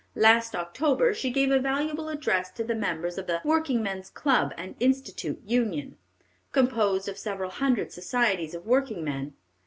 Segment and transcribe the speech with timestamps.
[0.15, 4.73] Last October she gave a valuable address to the members of the "Workingmen's Club and
[4.79, 5.95] Institute Union,"
[6.51, 9.35] composed of several hundred societies of workingmen.